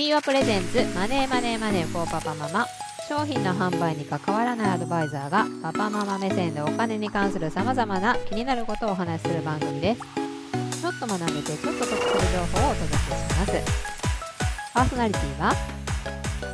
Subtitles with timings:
[0.00, 2.66] フィーワプレゼンツマネーマネーマネーフォーパパママ。
[3.06, 10.00] 商品の販売に関わらないアドバイザーがパパママ目線でお金に関するさまざまな気になることをお話しする番組です。
[10.80, 14.72] ちょっと学べてちょっと得する情報をお届けします。
[14.72, 15.52] パーソナリティは？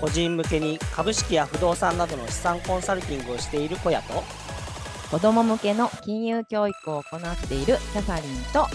[0.00, 4.24] 個人向けに株式や不動産などの資産コンサルティングをしている小屋と
[5.08, 8.66] 子供向けの金融教育を行っているキャサリンと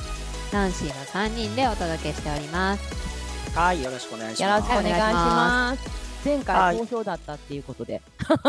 [0.53, 3.10] ナンシーの3人でお届けしております
[3.55, 4.71] はいよろしくお願いします。
[4.71, 6.01] よろしくお願いします。
[6.23, 8.01] 前はい回好評だったっていうことで、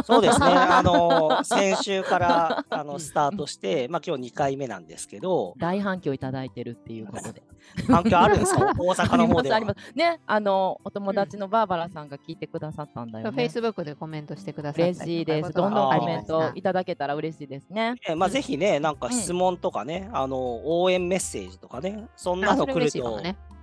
[0.04, 0.46] そうですね。
[0.52, 5.54] あの先週からあのスタートしてまあ今日2回目なんですけど。
[5.58, 7.42] 大反響いただいてるっていうことで。
[7.88, 8.60] 反響あるんですか？
[8.78, 9.56] 大阪の方では。
[9.56, 9.96] ありますあります。
[9.96, 13.30] ね、あのお友達のバーバラさんが聞いてくださったんだよね。
[13.32, 15.52] フェイスブックでコメントしてくださっ嬉しいです。
[15.52, 17.94] どんどんあコメントいただけたら嬉しいですね。
[18.06, 23.20] えまあ、ぜひね、なんか質問とかね、あの応援メッセージとかね、そんなの来ると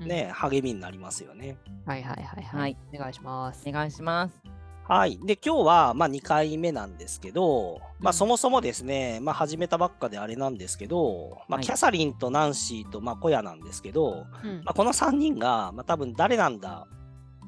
[0.07, 0.33] ね、うん。
[0.33, 1.57] 励みになりますよね。
[1.85, 2.71] はいはいはいははい。
[2.71, 3.67] いお願いします。
[3.67, 4.59] お願いします。
[4.87, 5.19] はい。
[5.23, 8.13] で、今日は、まあ、2回目なんですけど、まあ、うん。
[8.13, 11.63] そもそもですね、まあ、始めたばっかであれなんですけど、まあ、はい。
[11.63, 14.63] キャサリンとナンシーと、まあ、小屋なんですけど、うん。
[14.63, 16.87] まあ、この3人が、まあ、多分誰なんだ、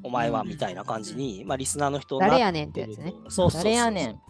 [0.04, 0.48] お前は、うん。
[0.48, 3.12] みたいな感じに、まあ、リスナーの人誰やねんってやつね。
[3.28, 4.20] そうそう誰やねん。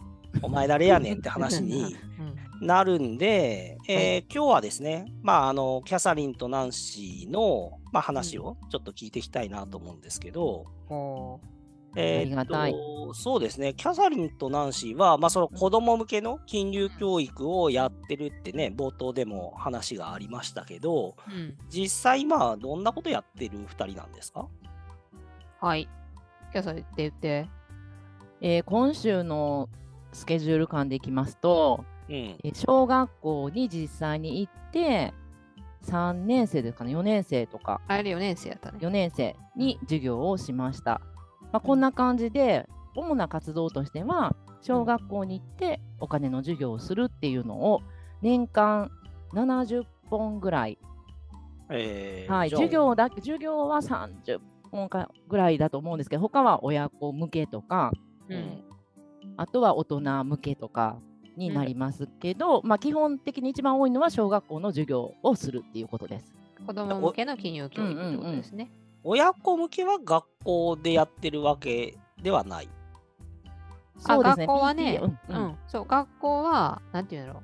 [0.41, 1.95] お前誰やねんって話に
[2.61, 2.67] うん。
[2.67, 11.39] なるんで、えー今日はですね、まあ、あの、キャサリンとナンシーの、まあ、話をちょっと聞いていきたいなと思うんですけど、お
[11.95, 12.71] えーっありがたい。
[12.73, 21.57] と、そうですね、キャサリンとナンシーは、まあ、その子供向けの金融教育をやってるってね、冒頭でも話がありましたけど、ーうん。
[21.69, 24.47] 実際、まあ、どんなことやってる2人なんですか？
[25.61, 25.87] はい。
[26.51, 27.47] キャサリンって言って。
[28.41, 29.69] えー今週の
[30.11, 32.15] スケジュール感でいきますと、うん。
[32.15, 35.13] えー小学校に実際に行って
[35.83, 36.95] 3年生ですかね。
[36.95, 37.81] 4年生とか。
[37.87, 38.79] あれ4年生やったね。
[38.81, 41.01] 4年生に授業をしました。
[41.51, 47.81] まあ、こんな感じで主な活動としては小学校に行ってお金の授業をするっていうのを
[48.21, 48.91] 年間
[49.33, 50.79] 70本ぐらい、
[51.67, 54.39] はい、えーじゃあ授業だけ授業は30
[54.71, 57.91] 本かぐらいだと思うんですけど他は親子向けとか
[58.29, 58.63] ううんん。
[59.37, 60.99] あとは大人向けとか
[61.37, 66.33] になりますけど、まあ、基本的に一番多いのは小学校の授業をするっていうことです。
[66.65, 68.71] 子供向けの金融教育ってことですね。
[69.03, 72.69] 親子向けは学校でやってるわけではない。
[74.05, 74.47] あそうですね。
[74.47, 75.43] 学校はね PTA ううんうん。
[75.51, 77.43] ん、そう、学校は、なんていうの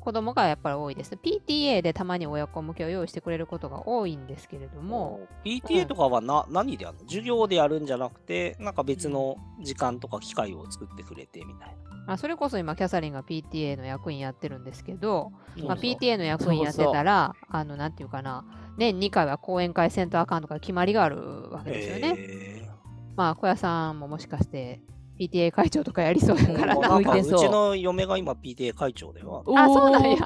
[0.00, 1.16] 子供がやっぱり多いです。
[1.16, 7.02] PTA でたまに親子向けを用意してくれることが多いんですけれども、PTA とかはな、何でやるの？
[7.02, 11.76] 授業でやるんじゃなくて、なんか別の時間とか機会を作ってくれてみたい
[12.06, 15.64] あそれこそ今、キャサリンが PTA の役員やってるんですけど、な。
[15.66, 18.44] まあ、PTA の役員やってたら、あの、なんていうかな、
[18.76, 22.14] 年2回は講演会せんとあかんとか決まりがあるわけですよね。
[22.16, 22.68] へ
[23.16, 24.80] まあ、小屋さんももしかして、
[25.18, 26.74] PTA 会長とかやりそうやーからな。
[26.74, 27.22] もうなん かう。
[27.22, 30.18] ちの嫁が今 PTA 会長では、あそうなんや。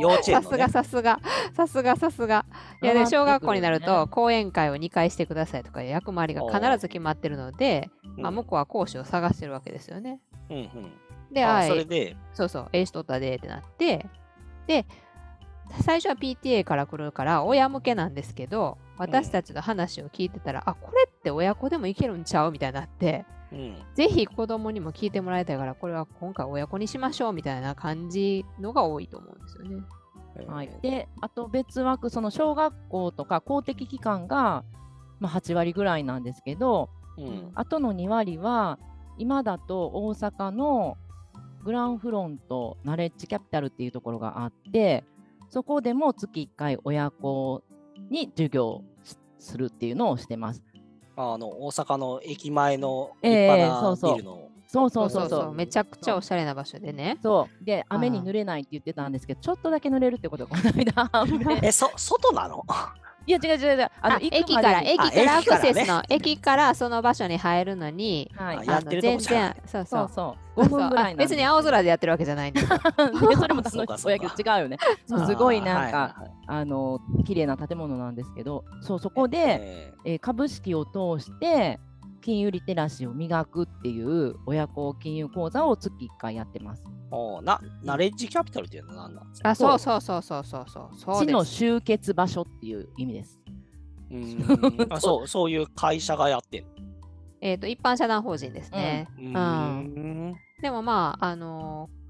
[0.00, 1.20] 幼稚園の、さすがね、さすが
[1.54, 2.44] さすがさすが。
[2.82, 3.86] いやで小学校になるね。
[3.86, 8.34] と講演会を2回してくださいとか役回りが必ず決まってるので、まあ、うん。
[8.36, 10.20] 向こうは講師を探してるわけですよね。
[10.50, 10.92] うんうん。
[11.34, 14.06] で、あそれで、そうそう、A しとったでってなって、
[14.66, 14.86] で、
[15.82, 23.76] 最初は PTA から来るから親向けなんですけど、私たちの話を聞いてたら、あ、これって親子でもいけるんちゃうみたいになって、うん。
[23.94, 29.84] ぜひ子供にも聞いてもらいたいから、これは今回親子にしましょうみたいな感じのが多いと思うんですよね。
[30.46, 30.70] はい。
[30.82, 34.64] え、であと別枠その小学校とか公的機関が、
[35.20, 37.52] まあ、8割ぐらいなんですけどーうん。
[37.54, 38.78] あとの2割は
[39.16, 40.96] 今だと大阪の
[41.64, 45.02] グランフロントナレッジキャピタルっていうところがあって
[45.48, 47.62] そこでも月1回親子
[48.10, 50.62] に授業しするっていうのをしてます。
[51.16, 55.54] あの大阪の駅前の立ええ派なそうそうビルの、そうそうそうそう。
[55.54, 57.18] めちゃくちゃおしゃれな場所でね。
[57.22, 62.64] そうで雨に濡れないって言ってたんですけどちょっとだけ濡れるってことがこの間え、そ、外なの？
[63.26, 63.90] いや違う違う違う。
[64.02, 68.58] あの駅から、駅からアクセスの、あ駅からその場所に入るのに、はい。
[68.58, 69.56] あやってるとこじゃない。
[69.66, 70.08] そうそそうう。
[70.14, 72.66] そう5分ぐらい別に青空でやってるわけじゃないんです
[73.36, 74.78] それも楽しそう かそうやけど違うよね。
[75.06, 76.32] すごいなんかはいはいはい。
[76.46, 79.94] あの綺麗な建物なんですけど、そうそこで、え。
[80.04, 81.80] えー株式を通して
[82.24, 86.82] 金融リテラシーを磨くっていう親子金融講座を月1回やってます。
[86.86, 89.50] ーおーな、ナレッジキャピタルっていうのは何なんですか？
[89.50, 90.96] あ、そうそうそうそうそうそう。
[90.96, 91.44] そう地の。
[91.44, 93.38] 集結場所っていう意味です。
[94.10, 96.66] うーんあ そう、そういう会社がやってる。
[97.42, 99.06] えっと、一般社団法人ですね。
[99.18, 102.04] ううんーんでもまあ、あのー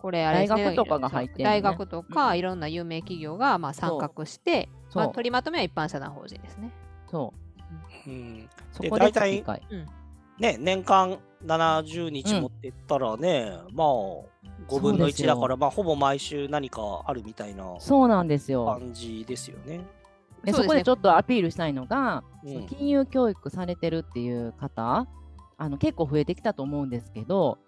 [0.00, 6.72] これあれですね大学とかが入ってね大学とかいろんな有名企業がまあ参画して、まあ、取りまとめは一般社団法人ですね。
[7.08, 7.51] そう
[8.10, 9.62] ん、そこでで大体月一回
[10.38, 13.86] ね、年間70日持ってったらね、まあ、
[14.68, 18.66] 5分の1そうですよだから、まあ、ほぼ毎週何かあるみたいなそうなんですよ。
[18.66, 19.84] 感じですよね。
[20.44, 25.06] でそこでちょっとアピールしたいのが、うんその金融教育されてるっていう方
[25.56, 27.58] あの結構増えてきたと思うんですけど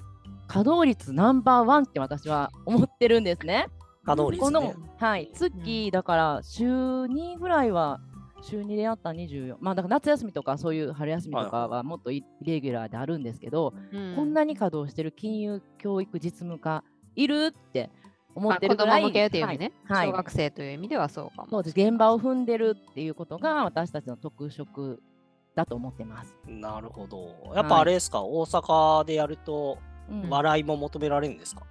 [0.49, 3.69] 稼働率ナンバーワンって私は思ってるんですね。
[4.05, 8.01] 稼働率このね。、はい、月だから週2ぐらいは
[8.45, 14.15] 週2でやった24まあだから夏休みとかそういう春休みとかはもっとイイレギュラーであるんですけど、うん。
[14.17, 16.85] こんなに稼働してる金融教育実務家
[17.17, 17.91] いるって
[18.35, 21.49] 思まあ子ってるぐらい、供向けという意味ね、はい小学生という意味ではそうかも。
[21.49, 21.75] そうです。
[21.77, 25.03] 現場を踏んでるっていうことが私たちの特色
[25.55, 26.37] だと思ってます。
[26.47, 27.53] なるほど。
[27.55, 29.79] やっぱあれですか、大阪でやると、
[30.11, 30.29] うん。
[30.29, 31.63] 笑いも求められるんですか、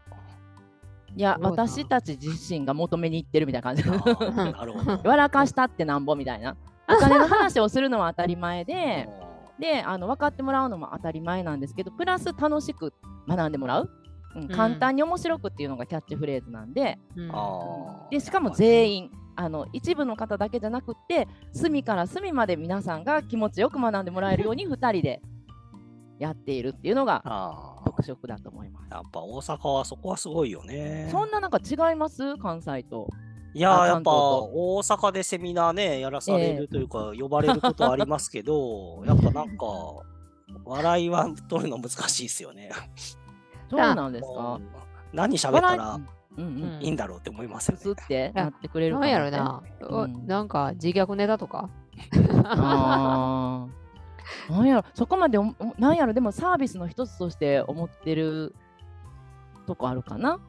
[1.16, 5.00] いや私たち自身が求めに行ってるみたいな感じあー なるほど。
[5.04, 6.56] 笑かしたってなんぼみたいな。
[6.88, 9.10] お金の話をするのは当たり前で
[9.60, 12.94] であの分かってもらうのも当たり前なんですけどプラス楽しく
[13.28, 13.90] 学んでもらう、
[14.36, 16.98] うん、簡単に面白くっていうのがキャッチフレーズなんで。
[17.16, 17.32] うん。
[18.10, 25.22] でしかも全員あの一部の方だけじゃなくって隅から隅まで皆さんが気持ちよく学んでもらえるように2人で
[26.20, 28.92] やっているっていうのが色だと思います。
[28.92, 31.08] やっぱ大阪はそこはすごいよね。
[31.12, 33.08] そんななんか違います関西と？
[33.56, 39.66] いやーあやっぱ大阪でセミナーね、やらされるというか、呼ばれることはありますけど、 やっぱなんか、
[40.66, 42.72] 笑いは取るの難しいですよね。
[43.70, 44.54] そうなんですか？
[44.56, 44.68] うん
[45.14, 46.08] 何喋ったらうん
[46.38, 46.84] うんうん。
[46.84, 47.82] いいんだろうって思いますよね。
[47.84, 51.70] スってなってくれるかなんやろな、おうんなんか自虐ネタとか？
[54.50, 55.38] なんやろそこまで
[55.78, 58.56] なんやろでもサービスの一つとして思ってる
[59.66, 60.40] とこあるかな？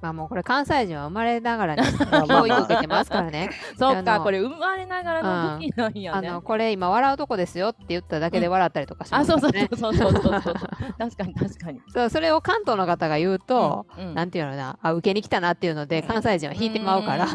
[0.00, 3.50] まあもうこれ関西人は生まれながら に教育受けてますからね。
[3.76, 5.22] そっかこれ生まれながら
[5.54, 6.28] の武器なんやね。
[6.28, 9.68] あのこれ今笑うとこですよって言っただけで笑ったりとかしまあそうそうすからね。
[9.76, 10.54] そうそうそうそうそう。
[10.98, 11.80] 確かに確かに。
[11.92, 14.14] そうそれを関東の方が言うと、うんうん。
[14.14, 14.78] なんていうのな？
[14.80, 17.26] あ受けに来たなっていうので関西人は引いてまうから、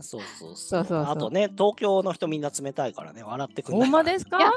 [0.00, 0.56] そうそうそう。
[0.56, 4.36] そうそうあとね、東京の人みんな冷たいからね、笑ってくんないほんまですか？
[4.36, 4.52] いや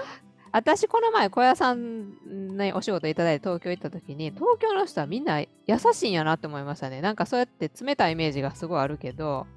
[0.53, 2.11] 私この前小屋さん
[2.57, 5.47] にお仕事いただいて東京行った時に東京の人はみんな優
[5.93, 7.01] しいんやなって思いましたね。
[7.01, 9.47] なんかそうやって冷たいイメージがすごいあるけど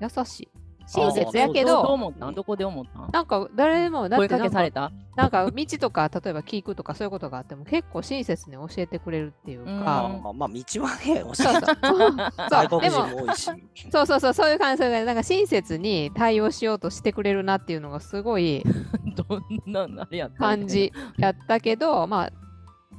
[0.00, 0.48] 優しい。
[0.92, 1.82] 親切やけど。
[1.84, 2.28] どう思った？
[2.30, 2.34] ん。
[2.34, 2.98] どこで思った？
[3.06, 4.90] んなんか誰でもだっ声かてなんかけされた？
[5.16, 9.66] なんか道とか例えば聞くとかそういうことがあっても結構親切に教えてくれるっていううん。
[9.66, 9.84] か、
[10.22, 12.16] まあ、まあ、道はね、おしゃそう そう。
[12.50, 13.50] 外国人そうでもも多いし。
[13.92, 18.64] そうそうそうそういう感じでなんか親切に対応しようとしてくれるなっていうのがすごい
[19.24, 22.32] どんなあれやった感じやったけどまあ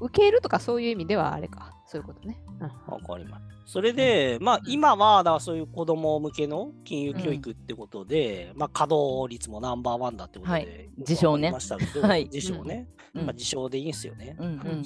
[0.01, 1.73] 受けるとかそういう意味ではあれか。
[1.91, 2.93] そういうことね、うん。
[2.93, 3.43] わかります。
[3.65, 10.89] それで、まあ、今は、だからそういう子供向けの金融教育ってことで、まあ、稼働率もナンバーワンだってことで、はい。
[10.97, 11.51] 自称ね。
[11.51, 12.29] ましたけどはい。
[12.31, 12.87] 自称ね。
[13.13, 13.25] うん。
[13.25, 14.37] まあ、自称でいいんすよね。
[14.39, 14.83] うんうん。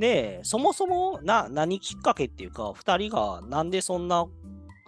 [0.00, 4.26] で、そもそもな何きっかけっていうか、2人がなんでそんな、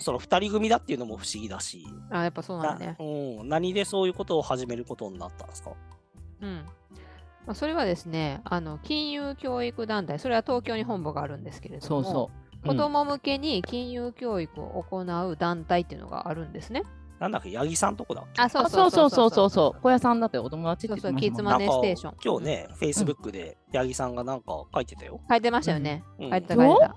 [0.00, 2.96] その2人組だっていうのも不思議だし、あやっぱそうなんだね。
[2.98, 5.72] なうん、何でそういうことを始めることになったんですか？
[6.40, 6.64] うん。
[7.46, 12.30] まあ、それはですねあの金融教育団体それは東京に本部があるんですけれどもそうそ
[12.66, 16.82] 子供向けに金融教育を行う団体っていうのがあるんですね。
[17.18, 18.42] なんだっけ、八木さんとこだっけ？
[18.42, 19.30] あ、そうあそうそうそう。
[19.30, 19.50] そうう。
[19.50, 21.82] そう小屋さんだってお友達ってそうそう、キッズ言ってましたもんね。
[21.82, 22.16] マネーステーション。
[22.22, 25.20] 今日ね、Facebook で八木さんがなんか書いてたよ。
[25.28, 26.02] 書いてましたよね。
[26.18, 26.30] うん。
[26.30, 26.96] 書いてた書いてた。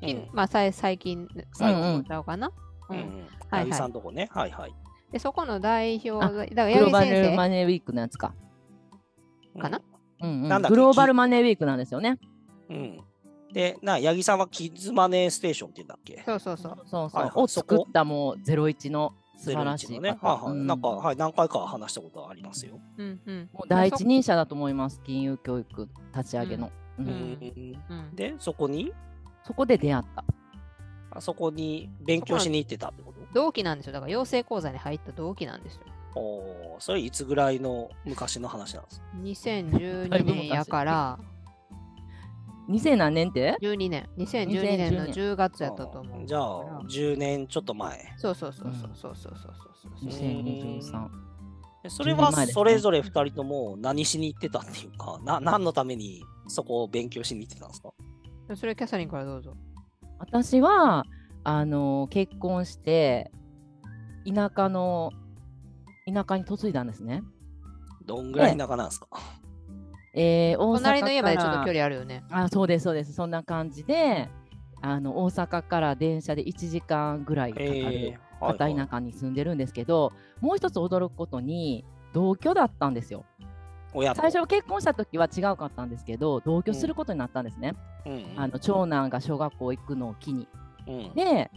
[0.00, 0.28] きうん。
[0.32, 2.48] まあ、さい最近、最近ちゃうかな。
[2.88, 2.98] ううん。
[3.00, 4.28] ん、はい八木さんとこね。
[4.32, 4.74] はいはい。
[5.12, 8.34] で、そこの代表だからグローバルマネーウィークのやつか、
[9.60, 9.80] かな？
[10.22, 10.30] うん。
[10.30, 12.18] うんなんだグローバルマネーウィークなんですよね。
[12.68, 12.76] うん。
[12.76, 13.00] うん。
[13.52, 16.22] で、な、八木さんはキッズマネーステーションって言うんだっけ？
[16.24, 16.76] そうそうそう。
[16.86, 17.32] そうそう、はいはい。
[17.34, 20.10] を作ったもうゼロ一の素晴らし01いのね。
[20.12, 20.52] 方はいはい。
[20.52, 20.66] うん。
[20.68, 22.80] なんか、はい、何回か話したことありますよ。
[22.98, 23.50] うんうん。
[23.52, 25.00] もう第一人者だと思います。
[25.02, 27.08] 金融教育立ち上げの、ううん。
[27.08, 27.74] ん。
[27.88, 28.14] うん。
[28.14, 28.92] で、そこに、
[29.44, 30.24] そこで出会った
[31.12, 33.20] あそこに勉強しに行ってたってこと？
[33.32, 33.92] 同期なんですよ。
[33.92, 35.82] だから養成講座に入った同期なんですよ。
[36.14, 41.18] おーそれいつぐらいの昔の話なんですか？2012年やから、
[42.68, 44.08] 2000何年って？12年。
[44.18, 46.26] 2012年の10月やったと思う。
[46.26, 48.12] じゃあ、10年ちょっと前。
[48.16, 50.08] そうそうそうそうそうそうそうそうそう。
[50.08, 51.08] 2023
[51.82, 57.90] でそれ10はそれぞれ2人とも何しに行ってたっていうか、な何のためにそこを勉強しに行ってたんですか
[58.56, 59.56] それキャサリンからどうぞ。
[60.18, 61.04] 私は
[61.44, 63.30] あの結婚して
[64.26, 65.12] 田舎の
[66.06, 67.22] 田舎に嫁いだんですね、
[68.04, 69.08] どんぐらい田舎なんですか、
[70.14, 72.24] えー、大阪隣の家までちょっとから距離あるよね。
[72.30, 74.28] あそうですそうですそんな感じで
[74.82, 83.24] あの大阪から電車で1時間ぐらいかかる、えーはいはい片田舎に住んでるんですけど、もう一つ驚くことに同居だったんですよ。
[83.94, 84.20] 親と。
[84.20, 87.74] 最初結婚した時は違うかったんですけど同居することになったんですね、
[88.06, 88.12] うん。
[88.12, 88.24] うん。
[88.36, 90.48] あの長男が小学校行くのを機に。
[90.86, 91.14] うん。
[91.14, 91.50] で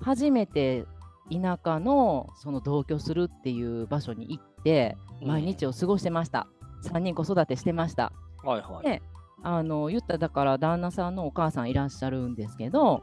[0.00, 0.84] 初めて
[1.30, 6.46] 田舎のその同居するっていう場所に行って毎日を過ごしてました、
[6.84, 8.12] 3人子育てしてました。
[8.42, 8.84] はいはい。
[8.84, 9.02] で
[9.42, 13.02] あの言ったらだから旦那さんのお母さんいらっしゃるんですけど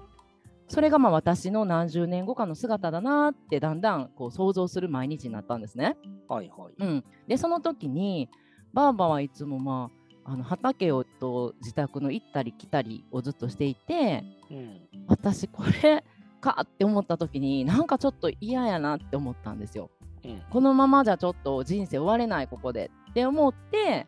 [0.67, 5.97] それがまあ私の何十年後かの姿だなってだんだんこう想像する毎日になったんですね。
[6.27, 6.73] はいはい。
[6.79, 8.29] うん、でその時に
[8.73, 9.91] ばあばはいつもま
[10.25, 16.03] ああの畑をと自宅の行ったり来たりをずっとしていてうん私これ
[16.39, 19.89] かって思った時になんかちょっと嫌やなって思ったんですよ。
[20.23, 24.07] うんこのままじゃちょっと人生終われないここでって思って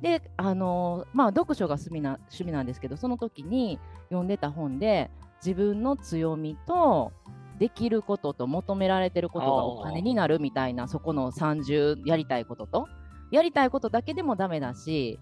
[0.00, 3.78] であのまあ読書が趣味な趣味なんですけどその時に
[4.08, 5.10] 読んでた本で
[5.44, 7.12] 自分の強みと
[7.58, 12.88] できることと求められてることがお金になるみたいなそこの30やりたいことと
[13.30, 15.18] やりたいことだけでもダメだし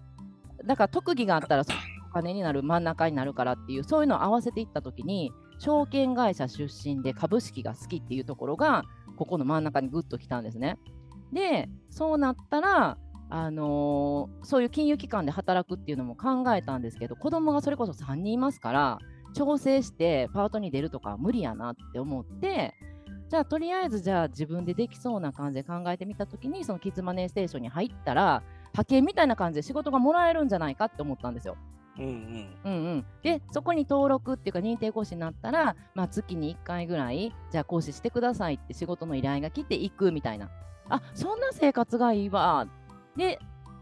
[0.65, 1.63] だから特技があったら
[2.09, 8.83] お金になる真ん中になるからっていうそういうのを合わせていった時に証券会社出身で株式が好きっていうところが
[9.17, 10.77] ここの真ん中にグッときたんですね。
[11.33, 12.97] でそうなったら
[13.29, 18.97] あのーそういう金融機関で働くっていうのも考えたんですけど子供がそれこそ3人いますから
[19.35, 22.73] 調整してパートに出るとか無理やなって思って
[23.29, 31.55] じゃあとりあえずじゃあ自分でできそうな感じで考えてみた時にそのキッズマネーステーションに入ったら派遣みたいな感じで仕事がもらえるんじゃないかって思ったんですよ。
[31.99, 32.49] うんうん。
[32.63, 40.49] うんうん、でそこに登録っていうか認定講師になったら、まあ、月に1回ぐらいじゃあ講師してくださいって仕事の依頼が来て行くみたいな。
[40.89, 42.67] あそんな生活がいいわ
[43.15, 43.39] で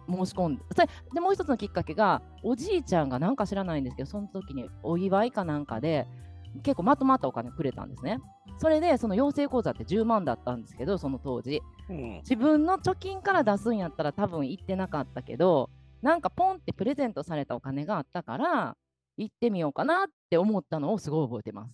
[0.09, 6.05] 申し込んでそれでもう一つのきっかけがおじいちゃんがなんか知らないんですけどその時にお祝いかなんかで
[6.63, 8.19] 結構まとまったお金くれたんですね
[8.59, 11.61] それでその養成講座って10万だったんですけどその当時。
[11.89, 11.97] うん。
[12.23, 15.69] 自分の貯金から出すんやったら多分行ってなかったけど
[16.01, 18.75] なんかポンってプレゼントされたお金があったから
[19.17, 21.71] 行ってみようかなって思ったのをすごい覚えてます。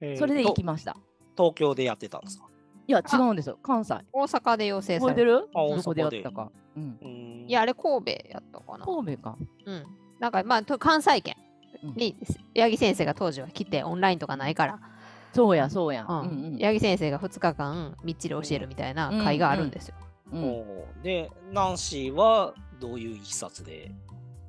[0.00, 0.96] えーそれで行きとました。
[1.36, 2.46] 東京でやってたんですか？
[2.86, 3.58] いや違うんですよ。
[3.62, 3.94] 関西。
[4.12, 5.50] 大阪で要請される覚えてる？
[5.54, 5.80] あ大阪で。
[5.80, 6.52] どこでやったか。
[6.76, 8.84] うん、いやあれ神戸やったかな。
[8.84, 9.38] 神戸か。
[9.64, 9.84] うん。
[10.20, 11.36] なんかまあと関西圏
[11.82, 11.94] うん。
[11.94, 12.16] に
[12.56, 14.80] 八木先生が当時は来てオンラインとかないから、
[15.34, 16.06] そうやそうや。
[16.08, 16.18] うん。
[16.20, 16.58] うんうん。
[16.58, 19.94] 八木先生が2日間みっちり教えるみたいな会があるんですよ、
[20.32, 20.36] う
[21.02, 23.90] で、ナンシーはどういういきさつで？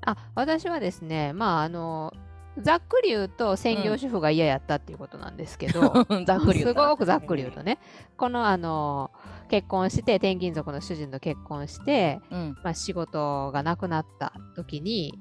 [0.08, 2.14] あ私はですねまああの
[2.60, 7.80] ざっくり言うと専業主婦が嫌やったっていうことなんですけど、 ざっくり言すごくざっくり言うとね
[8.18, 9.12] このあの
[9.50, 12.58] 結婚して転勤族の主人と結婚して、うん。
[12.64, 15.14] まあ、仕事がなくなった時に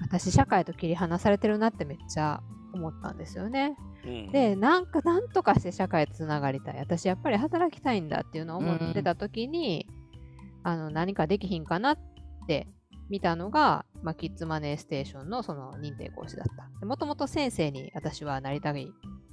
[0.00, 3.76] 私社会と切り離されてるなってめっちゃ思ったんですよね。
[4.04, 6.78] うんでなんかなんとかして社会つながりたい。
[6.78, 9.86] 私やっぱり働きたいんだっていうのを思ってた時に、
[10.62, 11.98] あの何かできひんかなっ
[12.46, 12.66] て
[13.08, 16.46] 見たのが、まあ、キッズマネーステーションのその認定講師だっ
[16.80, 16.86] た。
[16.86, 18.88] もともと先生に私はなりたい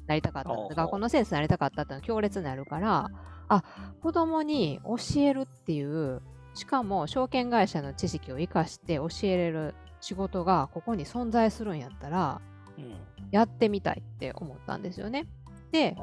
[0.07, 0.75] なりたかった。
[0.75, 3.09] 学校の先生になりたかったっていうのは強烈になるから
[3.49, 3.63] あ
[4.01, 6.21] 子供に教えるっていう
[6.53, 12.41] しかも証券会社の知識を生かして教えれる仕事がここに存在するんやったら
[12.77, 12.95] うん
[13.31, 15.27] やってみたいって思ったんですよね。
[15.71, 15.95] で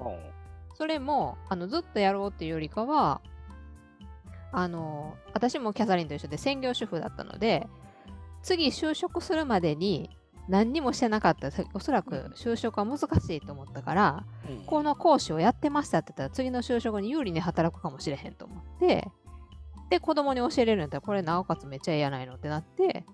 [0.75, 3.21] それもあのずっとやろうっていうよりかは
[4.53, 7.67] あの私もキャサリンと一緒で専業主婦だったので
[8.43, 10.11] 次就職するまでに
[10.49, 11.49] 何にもしてなかった。
[11.49, 14.65] らおそらく就職は難しいと思ったからうん。
[14.67, 19.09] この講師をやってましたって言ったら次の就職に有利に働くかもしれへんと思って
[19.91, 23.05] で子供に教えれるんやったらこれなおかつめっちゃええやないのってなって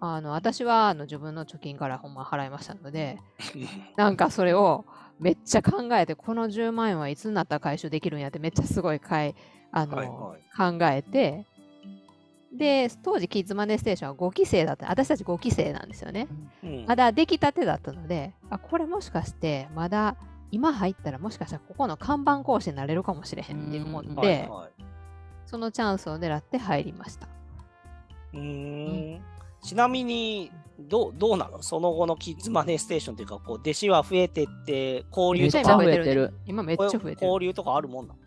[0.00, 3.18] あの私はあの自分の貯金からほんま払いましたので
[3.96, 4.84] なんかそれを
[5.18, 9.34] めっちゃ考えてこの10万円はいつになったら回収できるんやってめっちゃすごいかい
[9.72, 10.78] あの、はいはい。
[10.78, 11.46] 考えて
[12.52, 16.28] で当時キッズマネーステーションは5期生だった私たち5期生なんですよね。
[16.62, 16.84] うん。
[16.86, 20.16] まだ出来たてだったのであこれもしかしてまだ
[20.50, 24.16] 今入ったらもしかしたらここの看板講師になれるかもしれへんって思って、うん。
[24.16, 24.84] はいはい。
[25.44, 27.28] そのチャンスを狙って入りました。
[28.32, 29.22] うーん
[29.68, 31.62] ちなみにどうどうなの？
[31.62, 35.76] その後のキッズマネーステーションというかこう弟子は増えてって交流とか。
[35.76, 36.32] 増えてる。
[36.46, 37.26] 今めっちゃ増えてる。
[37.26, 38.20] 交流とかあるもんなの？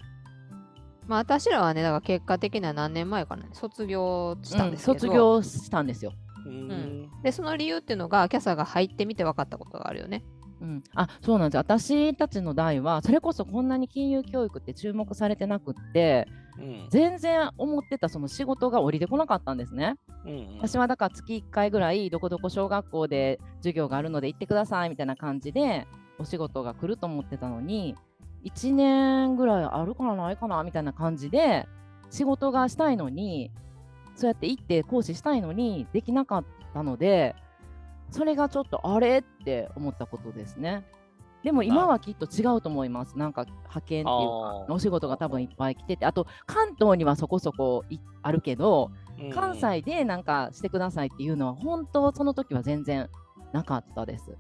[1.08, 3.46] まあ私らはねだから結果的には何年前かな。
[3.54, 6.14] 卒業したんですけど、うん卒業したんですよ。
[6.46, 7.10] うーん。
[7.24, 10.24] でその理由っていうのがキャサが入ってみて分かったことがあるよね
[10.62, 11.58] うん、あそうなんです。
[11.58, 16.28] 私たちの代はそれこそこんなに金融教育って注目されてなくって
[16.58, 16.88] うん。
[16.90, 19.96] 全然思ってたその仕事が降りてこなかったんですね。
[20.26, 20.58] うんうん。
[20.58, 25.88] 私はだから月1回ぐらいどこどこ小学校で授業があるので行ってくださいみたいな感じで
[26.20, 27.96] お仕事が来ると思ってたのに
[28.46, 31.68] 1年ぐらいあるかなないかなみたいな感じで
[32.10, 33.52] 仕事がしたいのに
[34.16, 37.36] そうやって行って講師したいのにできなかったので
[38.12, 40.86] それがちょっとあれって思ったことですね。
[41.44, 43.18] でも今はきっと違うと思います。
[43.18, 53.10] なんか派遣っていうかお仕事が多分いっぱい来ててあと関東にはそこそこいあるけどうん関西でなんかしてくださいっていうのは本当その時は全然
[53.54, 54.36] なかったです。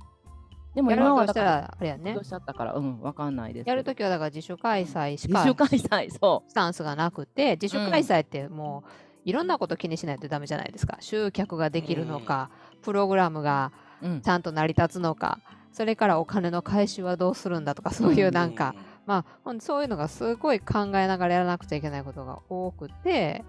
[0.76, 3.70] でもや今はだかららあれやねどうしちゃったからうんわかんないです。
[3.70, 8.90] やるときはだから自主開催しか自主開催そスタンスがなくて自主開催ってもう
[9.26, 12.50] いろんなこと気にしないとダメじゃないですか集客ができるのか、
[12.82, 13.72] プログラムが
[14.02, 14.08] う。
[14.08, 15.40] うんちゃんと成り立つのか
[15.72, 23.46] それからお金の回収はどうするんだとかそういうなんか、まあそういうのがすごい考えながらやらなくちゃいけないことが多くて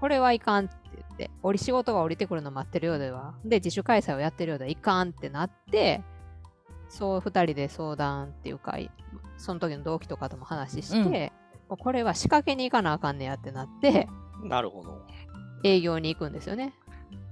[0.00, 6.02] これはいかんって言って降り仕事が降りてくるの待ってるようではで自主開催をやってるようではいかんってなって
[6.88, 8.90] そう2人で相談っていうかい
[9.38, 11.32] その時の同期とかとも話して、
[11.68, 14.08] もうこれは仕掛けに行かなあかんねやってなって
[14.42, 15.00] なるほど。
[15.64, 16.74] 営業に行くんですよね。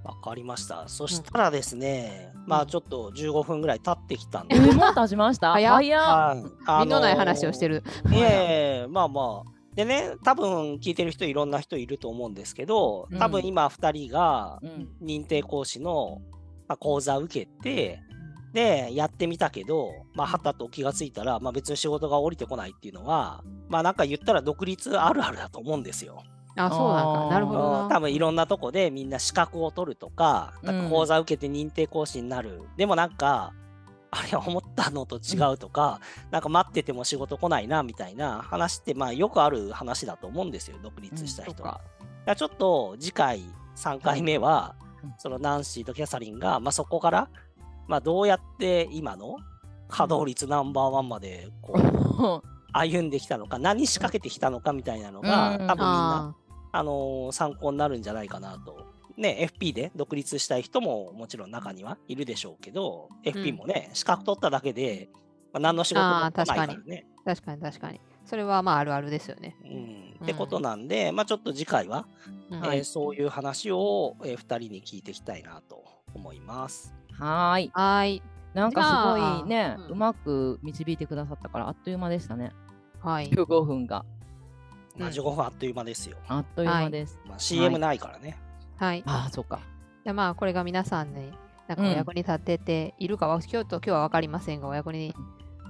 [0.04, 0.88] わかりました。
[0.88, 4.56] そしたらですね、まあちょっと15分ぐらい経ってきたんで。
[4.56, 5.52] えーもう経ちました？
[5.52, 6.34] 早いあ
[6.80, 7.82] みんなない話をしてる。
[8.10, 9.50] いえいえ、まあまあ。
[9.74, 16.20] でね、多分聞いてる人いろんな人いると思うんですけど、多分今2人がうん認定講師の、
[16.68, 18.00] まあ、講座受けて、
[18.52, 26.22] で、やってみたけど、まあ、はたと気がついたら、まあ、別に仕事が降りてこないっていうのは、まあ、なんか言ったら独立あるあるだと思うんですよ。
[26.56, 27.10] あ、そうなんか。
[27.24, 27.88] あーなるほどな。
[27.88, 32.60] 多分いろんなとこでみんな資格を取るとか、なんか講座受けて認定講師になる。
[32.76, 33.52] でもなんか、
[34.10, 41.70] あれ思ったのと違うとか、なんか待ってても仕事来ないなみたいな話って、まあよくある話だと思うんですよ、独立した人は。
[41.70, 41.80] だか
[42.26, 43.40] らちょっと次回
[43.76, 44.82] 3回目は、うん
[45.18, 47.28] そのナンシーとキャサリンが、まあ、そこから、
[47.88, 49.38] まあ、どうやって今の
[49.88, 52.42] 稼働率ナンバーワンまでこう
[52.72, 56.34] 歩んできたのか、何仕掛けてきたのかみたいなのが、うん多分みんな、
[56.72, 58.86] ああのー参考になるんじゃないかなと。
[59.16, 65.10] ね、FP で独立したい人ももちろん中にはいるでしょうけど、FP もね、資格取っただけで、
[65.52, 67.06] まあ、何の仕事もないから確ね。
[67.24, 68.00] ー確かに確かに。
[68.24, 69.56] それはまああるあるですよね。
[69.64, 72.06] うん、ってことなんで、まあちょっと次回は、
[72.50, 76.94] うんはいえーそういう話を、え2人に聞いていきたいなと思います。
[77.18, 77.70] はーい。
[77.74, 78.22] はーい。
[78.54, 82.52] なんかすごいね、うんうまく導いてくださったから、あっという間でしたね。
[83.00, 83.30] はい。
[83.30, 84.04] 15分が。
[84.96, 86.16] まあ、うん15分あっという間ですよ。
[86.28, 87.18] あっという間です。
[87.26, 88.38] まあ、CM ないからね。
[88.76, 89.02] はい。
[89.06, 89.60] ああ、そうか。
[90.04, 91.32] でまあこれが皆さんに
[91.68, 95.14] なんかお役に立てているかは、今日と今日は分かりませんがお役に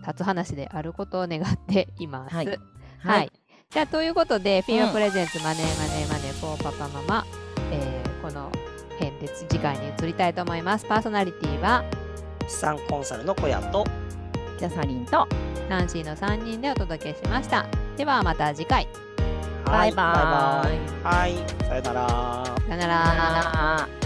[0.00, 2.34] 立つ話であることを願っています。
[2.34, 2.58] はい
[2.98, 3.32] はい
[3.70, 7.26] じゃあということで、フィンアプレゼンツマネーマネーマネーフォーパパママ、
[7.70, 8.52] えーこの
[8.98, 10.84] 辺で次回に移りたいと思います。
[10.86, 11.82] パーソナリティは？
[12.46, 13.84] 資産コンサルの小屋と、
[14.58, 15.26] キャサリンと、
[15.70, 17.66] ナンシーの3人でお届けしました。
[17.96, 18.86] ではまた次回。
[19.72, 20.78] バイバーイ。
[21.02, 21.34] はい、
[21.70, 22.08] バイバイはい、さよなら。
[22.44, 23.04] さよなら。
[23.06, 24.01] さよなら